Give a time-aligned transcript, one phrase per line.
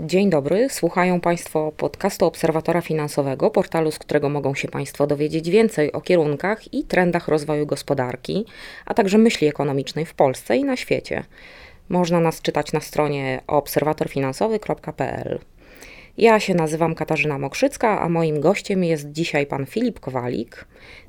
[0.00, 5.92] Dzień dobry, słuchają Państwo podcastu Obserwatora Finansowego, portalu, z którego mogą się Państwo dowiedzieć więcej
[5.92, 8.44] o kierunkach i trendach rozwoju gospodarki,
[8.86, 11.24] a także myśli ekonomicznej w Polsce i na świecie.
[11.88, 15.38] Można nas czytać na stronie obserwatorfinansowy.pl.
[16.18, 20.64] Ja się nazywam Katarzyna Mokrzycka, a moim gościem jest dzisiaj pan Filip Kowalik,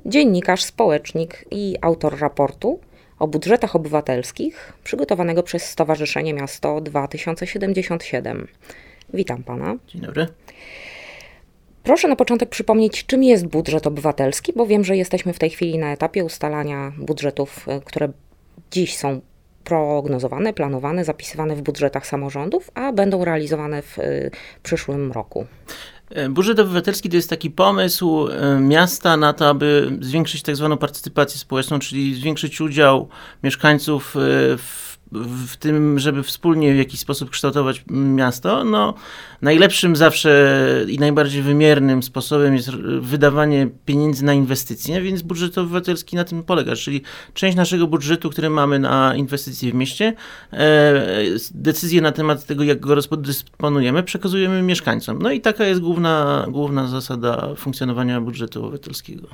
[0.06, 2.80] dziennikarz, społecznik i autor raportu
[3.20, 8.48] o budżetach obywatelskich przygotowanego przez Stowarzyszenie Miasto 2077.
[9.14, 9.76] Witam pana.
[9.88, 10.26] Dzień dobry.
[11.82, 15.78] Proszę na początek przypomnieć, czym jest budżet obywatelski, bo wiem, że jesteśmy w tej chwili
[15.78, 18.08] na etapie ustalania budżetów, e, które
[18.70, 19.20] dziś są
[19.64, 24.30] prognozowane, planowane, zapisywane w budżetach samorządów, a będą realizowane w y,
[24.62, 25.46] przyszłym roku.
[26.10, 30.76] E, budżet obywatelski to jest taki pomysł e, miasta na to, aby zwiększyć tak zwaną
[30.76, 33.08] partycypację społeczną, czyli zwiększyć udział
[33.42, 34.14] mieszkańców
[34.58, 38.94] w w tym, żeby wspólnie w jakiś sposób kształtować miasto, no
[39.42, 46.24] najlepszym zawsze i najbardziej wymiernym sposobem jest wydawanie pieniędzy na inwestycje, więc budżet obywatelski na
[46.24, 47.02] tym polega, czyli
[47.34, 50.12] część naszego budżetu, który mamy na inwestycje w mieście,
[50.52, 50.92] e,
[51.54, 55.22] decyzje na temat tego, jak go rozdysponujemy, przekazujemy mieszkańcom.
[55.22, 59.28] No i taka jest główna, główna zasada funkcjonowania budżetu obywatelskiego.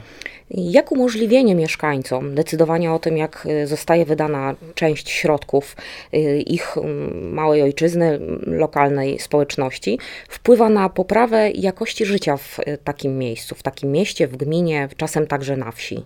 [0.51, 5.66] Jak umożliwienie mieszkańcom decydowania o tym, jak y, zostaje wydana część środków
[6.15, 13.19] y, ich mm, małej ojczyzny, lokalnej społeczności, wpływa na poprawę jakości życia w y, takim
[13.19, 16.05] miejscu, w takim mieście, w gminie, czasem także na wsi?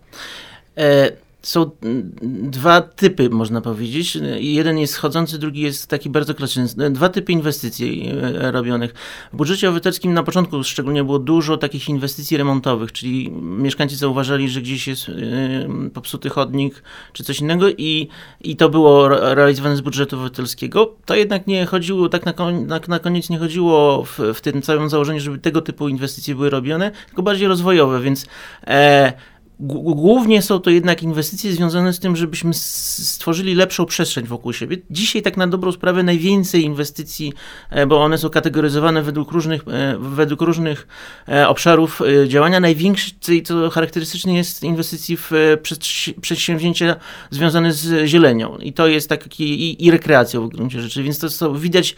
[0.78, 1.10] E
[1.42, 1.70] są
[2.42, 4.18] dwa typy, można powiedzieć.
[4.38, 6.90] Jeden jest schodzący, drugi jest taki bardzo klasyczny.
[6.90, 8.94] Dwa typy inwestycji e, robionych.
[9.32, 14.60] W budżecie obywatelskim na początku szczególnie było dużo takich inwestycji remontowych, czyli mieszkańcy zauważali, że
[14.60, 15.12] gdzieś jest e,
[15.94, 18.08] popsuty chodnik czy coś innego i,
[18.40, 20.94] i to było realizowane z budżetu obywatelskiego.
[21.04, 24.88] To jednak nie chodziło, tak na, koniec, na koniec nie chodziło w, w tym całym
[24.88, 28.26] założeniu, żeby tego typu inwestycje były robione, tylko bardziej rozwojowe, więc
[28.66, 29.12] e,
[29.62, 34.76] Głównie są to jednak inwestycje związane z tym, żebyśmy stworzyli lepszą przestrzeń wokół siebie.
[34.90, 37.32] Dzisiaj tak na dobrą sprawę najwięcej inwestycji,
[37.70, 40.88] e, bo one są kategoryzowane według różnych, e, według różnych
[41.28, 42.60] e, obszarów działania.
[42.60, 45.30] Największej, co charakterystyczne jest inwestycji w
[46.20, 46.96] przedsięwzięcia
[47.30, 48.56] związane z zielenią.
[48.56, 51.96] I to jest taki i, i rekreacją w gruncie rzeczy, więc to są, widać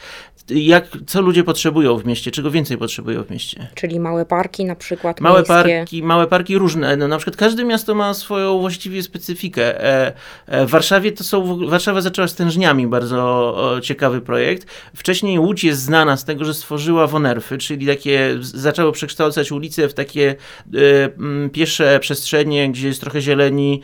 [0.49, 3.69] jak, co ludzie potrzebują w mieście, czego więcej potrzebują w mieście.
[3.75, 5.55] Czyli małe parki na przykład Małe miejskie.
[5.55, 6.97] parki, małe parki różne.
[6.97, 9.85] No, na przykład każdy każde miasto ma swoją właściwie specyfikę.
[9.85, 10.13] E,
[10.47, 14.67] e, w Warszawie to są, Warszawa zaczęła z tężniami bardzo ciekawy projekt.
[14.95, 19.95] Wcześniej Łódź jest znana z tego, że stworzyła wonerfy, czyli takie, zaczęło przekształcać ulice w
[19.95, 20.35] takie
[20.75, 23.81] e, piesze przestrzenie, gdzie jest trochę zieleni.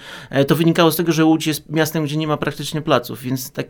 [0.46, 3.66] To wynikało z tego, że Łódź jest miastem, gdzie nie ma praktycznie placów, więc tak,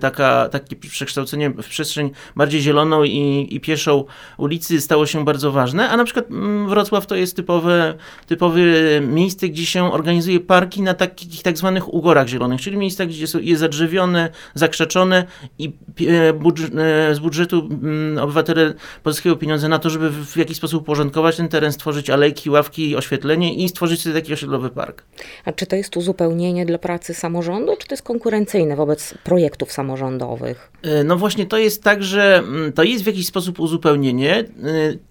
[0.00, 4.04] taka, takie przekształcenie w przestrzeń bardziej zieloną i, i pieszą
[4.36, 6.26] ulicy stało się bardzo ważne, a na przykład
[6.68, 7.94] Wrocław to jest typowe,
[8.26, 8.58] typowy
[9.06, 13.60] miejsce, gdzie się organizuje parki na takich tak zwanych ugorach zielonych, czyli miejsca, gdzie jest
[13.60, 15.24] zadrzewione, zakrzeczone
[15.58, 20.82] i e, e, z budżetu mm, obywatele pozyskują pieniądze na to, żeby w jakiś sposób
[20.82, 25.04] uporządkować ten teren, stworzyć alejki, ławki, oświetlenie i stworzyć sobie taki osiedlowy park.
[25.44, 30.72] A czy to jest uzupełnienie dla pracy samorządu, czy to jest konkurencyjne wobec projektów samorządowych?
[30.82, 34.44] E, no właśnie to jest tak, że mm, to jest w jakiś sposób uzupełnienie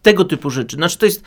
[0.01, 0.75] tego typu rzeczy.
[0.75, 1.23] Znaczy to jest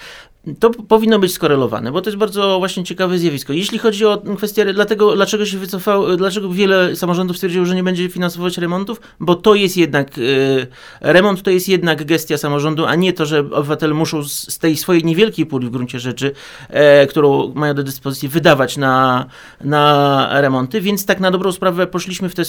[0.60, 3.52] to powinno być skorelowane, bo to jest bardzo właśnie ciekawe zjawisko.
[3.52, 8.08] Jeśli chodzi o kwestię, dlatego, dlaczego się wycofało, dlaczego wiele samorządów stwierdziło, że nie będzie
[8.08, 10.66] finansować remontów, bo to jest jednak, y,
[11.00, 15.04] remont to jest jednak gestia samorządu, a nie to, że obywatele muszą z, tej swojej
[15.04, 16.32] niewielkiej puli w gruncie rzeczy,
[16.68, 19.26] e, którą mają do dyspozycji, wydawać na,
[19.60, 22.42] na remonty, więc tak na dobrą sprawę poszliśmy w te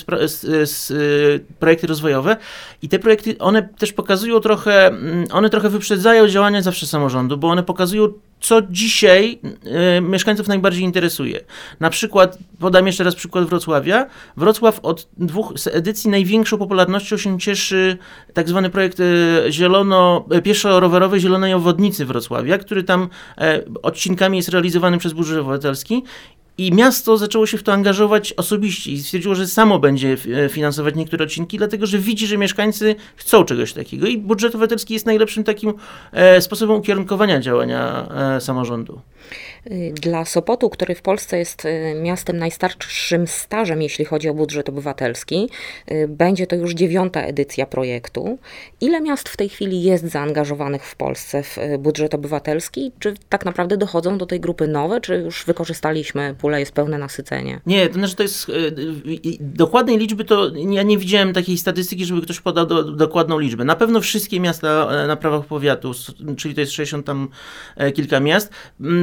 [1.59, 2.38] projekty rozwojowe
[2.81, 7.47] i te projekty, one też pokazują trochę, mm, one trochę wyprzedzają działania zawsze samorządu, bo
[7.47, 9.40] one pokazują, co dzisiaj
[9.97, 11.40] y, mieszkańców najbardziej interesuje.
[11.79, 14.06] Na przykład, podam jeszcze raz przykład Wrocławia.
[14.38, 17.97] Wrocław od dwóch edycji największą popularnością się cieszy
[18.34, 19.03] tak zwany projekt y,
[19.50, 26.04] zielono, e, pieszo-rowerowej zielonej obwodnicy Wrocławia, który tam e, odcinkami jest realizowany przez budżet obywatelski
[26.62, 30.96] i miasto zaczęło się w to angażować osobiście i stwierdziło, że samo będzie e, finansować
[30.96, 34.08] niektóre odcinki, dlatego że widzi, że mieszkańcy chcą czegoś takiego.
[34.08, 35.74] I budżet obywatelski jest najlepszym takim
[36.12, 39.02] e, sposobem ukierunkowania działania e, samorządu.
[39.71, 44.69] Y, dla Sopotu, który w Polsce jest y, miastem najstarszym stażem, jeśli chodzi o budżet
[44.69, 45.50] obywatelski,
[45.91, 48.38] y, będzie to już dziewiąta edycja projektu.
[48.81, 52.91] Ile miast w tej chwili jest zaangażowanych w Polsce w budżet obywatelski?
[53.00, 57.62] Czy tak naprawdę dochodzą do tej grupy nowe, czy już wykorzystaliśmy pulę, jest pełne nasycenie?
[57.65, 58.51] Nie, to znaczy to jest
[59.39, 63.63] dokładnej liczby to ja nie widziałem takiej statystyki, żeby ktoś podał do, dokładną liczbę.
[63.65, 65.91] Na pewno wszystkie miasta na prawach powiatu,
[66.38, 67.29] czyli to jest 60 tam
[67.77, 68.51] e, kilka miast.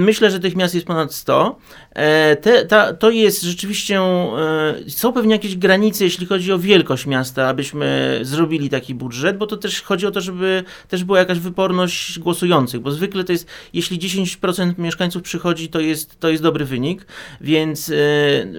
[0.08, 1.58] Myślę, że tych miast jest ponad 100.
[1.92, 7.06] E, te, ta, to jest rzeczywiście, e, są pewnie jakieś granice, jeśli chodzi o wielkość
[7.06, 11.38] miasta, abyśmy zrobili taki budżet, bo to też chodzi o to, żeby też była jakaś
[11.38, 16.64] wyporność głosujących, bo zwykle to jest, jeśli 10% mieszkańców przychodzi, to jest, to jest dobry
[16.64, 17.06] wynik,
[17.40, 17.92] więc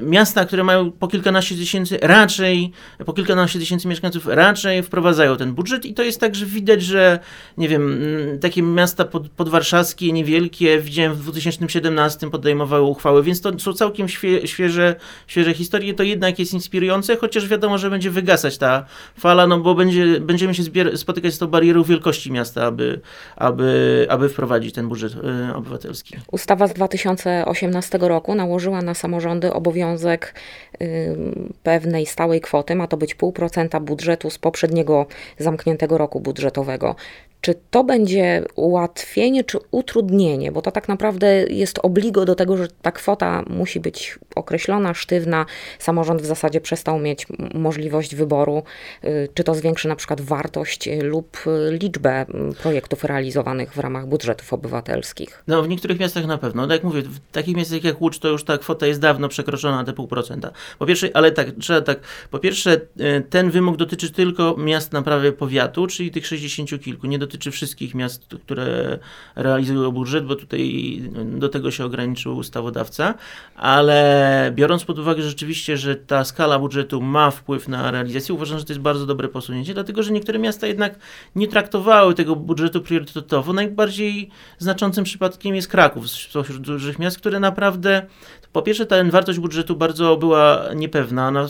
[0.01, 2.71] miasta, które mają po kilkanaście tysięcy, raczej,
[3.05, 7.19] po kilkanaście tysięcy mieszkańców, raczej wprowadzają ten budżet i to jest tak, że widać, że
[7.57, 7.99] nie wiem,
[8.41, 14.47] takie miasta pod, podwarszawskie, niewielkie, widziałem w 2017 podejmowały uchwały, więc to są całkiem świe,
[14.47, 14.95] świeże,
[15.27, 15.93] świeże historie.
[15.93, 18.85] To jednak jest inspirujące, chociaż wiadomo, że będzie wygasać ta
[19.19, 20.63] fala, no bo będzie, będziemy się
[20.95, 23.01] spotykać z tą barierą wielkości miasta, aby,
[23.35, 26.15] aby, aby wprowadzić ten budżet y, obywatelski.
[26.31, 30.35] Ustawa z 2018 roku nałożyła na samorządy obowiązek
[30.81, 31.15] y,
[31.63, 35.05] pewnej stałej kwoty, ma to być 0,5% budżetu z poprzedniego
[35.37, 36.95] zamkniętego roku budżetowego.
[37.41, 40.51] Czy to będzie ułatwienie czy utrudnienie?
[40.51, 45.45] Bo to tak naprawdę jest obligo do tego, że ta kwota musi być określona, sztywna.
[45.79, 48.63] Samorząd w zasadzie przestał mieć możliwość wyboru,
[49.03, 52.25] y, czy to zwiększy na przykład wartość y, lub y, liczbę
[52.61, 55.43] projektów realizowanych w ramach budżetów obywatelskich.
[55.47, 56.67] No, w niektórych miastach na pewno.
[56.67, 59.75] No, jak mówię, w takich miastach jak Łódź, to już ta kwota jest dawno przekroczona
[59.75, 60.51] na te pół procenta.
[60.79, 61.99] Po pierwsze, ale tak, trzeba tak,
[62.31, 62.81] po pierwsze,
[63.29, 67.07] ten wymóg dotyczy tylko miast na prawie powiatu, czyli tych 60 kilku.
[67.07, 68.99] Nie dotyczy wszystkich miast, które
[69.35, 73.13] realizują budżet, bo tutaj do tego się ograniczył ustawodawca,
[73.55, 78.65] ale biorąc pod uwagę rzeczywiście, że ta skala budżetu ma wpływ na realizację, uważam, że
[78.65, 80.99] to jest bardzo dobre posunięcie, dlatego że niektóre miasta jednak
[81.35, 83.53] nie traktowały tego budżetu priorytetowo.
[83.53, 88.05] Najbardziej znaczącym przypadkiem jest Kraków spośród dużych miast, które naprawdę
[88.53, 91.47] po pierwsze, ta wartość budżetu bardzo była niepewna, ona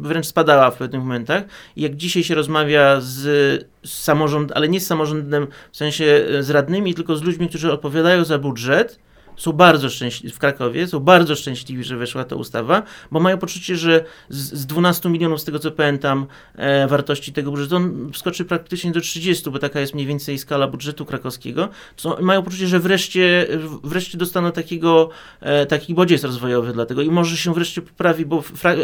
[0.00, 1.44] wręcz spadała w pewnych momentach.
[1.76, 3.14] I jak dzisiaj się rozmawia z,
[3.84, 8.24] z samorząd, ale nie z samorządem w sensie z radnymi, tylko z ludźmi, którzy odpowiadają
[8.24, 8.98] za budżet,
[9.40, 13.76] są bardzo szczęśliwi, w Krakowie są bardzo szczęśliwi, że weszła ta ustawa, bo mają poczucie,
[13.76, 16.26] że z, z 12 milionów, z tego co pamiętam,
[16.56, 20.66] e, wartości tego budżetu, on wskoczy praktycznie do 30, bo taka jest mniej więcej skala
[20.68, 21.68] budżetu krakowskiego,
[22.20, 23.46] mają poczucie, że wreszcie,
[23.84, 25.10] wreszcie dostaną takiego,
[25.40, 28.76] e, taki bodziec rozwojowy dlatego i może się wreszcie poprawi, bo fra, e,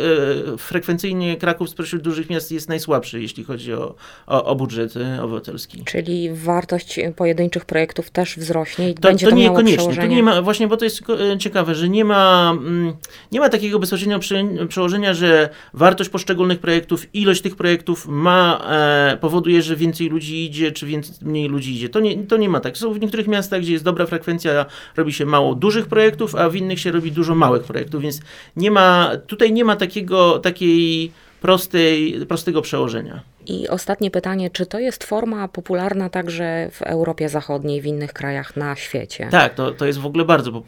[0.59, 3.95] frekwencyjnie Kraków spośród dużych miast jest najsłabszy, jeśli chodzi o,
[4.27, 5.85] o, o budżet e, obywatelski.
[5.85, 10.09] Czyli wartość pojedynczych projektów też wzrośnie i to, będzie to, to przełożenie.
[10.09, 12.93] To nie ma, właśnie, bo to jest e, ciekawe, że nie ma, mm,
[13.33, 14.21] nie ma takiego bezpośredniego
[14.69, 20.73] przełożenia, że wartość poszczególnych projektów, ilość tych projektów ma, e, powoduje, że więcej ludzi idzie,
[20.73, 21.89] czy więcej, mniej ludzi idzie.
[21.89, 22.79] To nie, to nie ma tak.
[22.79, 24.67] Są w niektórych miastach, gdzie jest dobra frekwencja,
[24.97, 28.21] robi się mało dużych projektów, a w innych się robi dużo małych projektów, więc
[28.57, 33.36] nie ma, tutaj nie ma takiego, takiej prostej, prostego przełożenia.
[33.47, 38.57] I ostatnie pytanie, czy to jest forma popularna także w Europie Zachodniej, w innych krajach
[38.57, 39.29] na świecie?
[39.31, 40.63] Tak, to, to jest w ogóle bardzo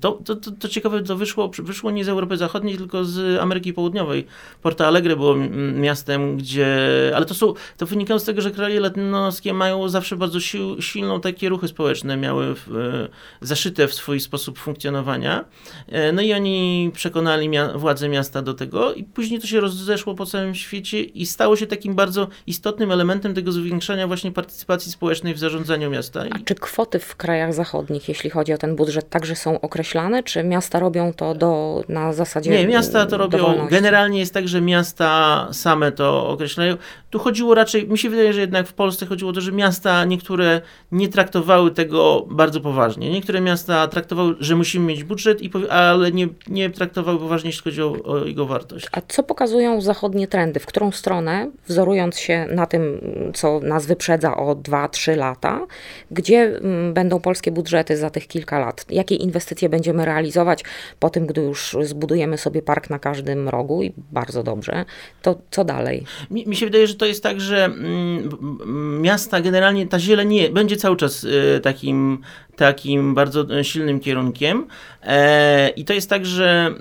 [0.00, 3.72] to, to, to, to ciekawe, to wyszło, wyszło nie z Europy Zachodniej, tylko z Ameryki
[3.72, 4.26] Południowej.
[4.62, 5.36] Porto Alegre było
[5.74, 6.76] miastem, gdzie,
[7.14, 11.20] ale to są, to wynikało z tego, że kraje latynoskie mają zawsze bardzo sił, silną
[11.20, 15.44] takie ruchy społeczne, miały w, e, zaszyte w swój sposób funkcjonowania.
[15.88, 20.14] E, no i oni przekonali mia władze miasta do tego i później to się rozeszło
[20.14, 25.34] po całym świecie i stało się takim bardzo istotnym elementem tego zwiększania właśnie partycypacji społecznej
[25.34, 26.24] w zarządzaniu miasta.
[26.30, 30.44] A czy kwoty w krajach zachodnich, jeśli chodzi o ten budżet, także są określane, czy
[30.44, 33.70] miasta robią to do, na zasadzie Nie, miasta to robią, dowolności?
[33.74, 36.76] generalnie jest tak, że miasta same to określają.
[37.10, 40.04] Tu chodziło raczej, mi się wydaje, że jednak w Polsce chodziło o to, że miasta
[40.04, 40.60] niektóre
[40.92, 43.10] nie traktowały tego bardzo poważnie.
[43.10, 47.82] Niektóre miasta traktowały, że musimy mieć budżet, i ale nie, nie traktowały poważnie, jeśli chodzi
[47.82, 48.86] o, o jego wartość.
[48.92, 50.60] A co pokazują zachodnie trendy?
[50.60, 53.00] W którą stronę, wzorując się na tym,
[53.34, 55.66] co nas wyprzedza o 2-3 lata,
[56.10, 58.86] gdzie mm, będą polskie budżety za tych kilka lat?
[58.90, 60.64] Jakie inwestycje będziemy realizować
[61.00, 64.84] po tym, gdy już zbudujemy sobie park na każdym rogu i bardzo dobrze,
[65.22, 66.04] to co dalej?
[66.30, 70.50] Mi, mi się wydaje, że to jest tak, że mm, miasta generalnie, ta zieleń nie,
[70.50, 72.18] będzie cały czas y, takim,
[72.56, 74.66] takim bardzo silnym kierunkiem
[75.02, 76.74] e, i to jest tak, że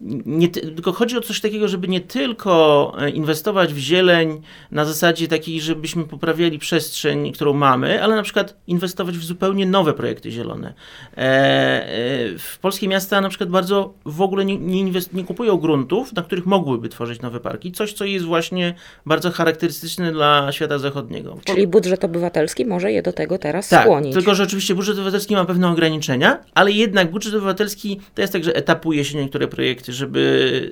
[0.00, 4.40] nie, tylko chodzi o coś takiego, żeby nie tylko e, inwestować w zieleń
[4.70, 9.92] na zasadzie takiej, żebyśmy poprawiali przestrzeń, którą mamy, ale na przykład inwestować w zupełnie nowe
[9.92, 10.74] projekty zielone.
[11.16, 15.56] E, e, w polskie miasta na przykład bardzo w ogóle nie, nie, inwest- nie kupują
[15.56, 17.72] gruntów, na których mogłyby tworzyć nowe parki.
[17.72, 18.74] Coś, co jest właśnie
[19.06, 21.38] bardzo charakterystyczne dla świata zachodniego.
[21.44, 24.14] Czyli budżet obywatelski może je do tego teraz tak, skłonić.
[24.14, 28.44] Tylko, że oczywiście budżet obywatelski ma pewne ograniczenia, ale jednak budżet obywatelski to jest tak,
[28.44, 30.70] że etapuje się niektóre projekty, żeby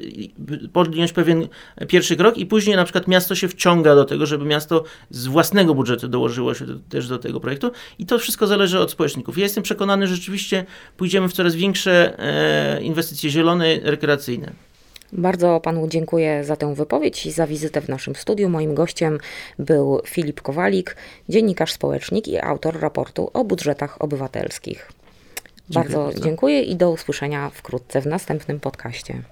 [0.72, 1.48] podjąć pewien
[1.88, 5.74] pierwszy krok i później na przykład miasto się wciąga do tego, żeby miasto z własnego
[5.74, 9.38] budżetu dołożyło się do, też do tego projektu i to wszystko zależy od społeczników.
[9.38, 10.64] Ja jestem przekonany, że rzeczywiście
[10.96, 14.52] pójdziemy w coraz większe e, inwestycje zielone, rekreacyjne.
[15.12, 18.48] Bardzo panu dziękuję za tę wypowiedź i za wizytę w naszym studiu.
[18.48, 19.18] Moim gościem
[19.58, 20.96] był Filip Kowalik,
[21.28, 24.92] dziennikarz społecznik i autor raportu o budżetach obywatelskich.
[25.70, 29.22] Bardzo, bardzo dziękuję i do usłyszenia wkrótce w następnym podcaście.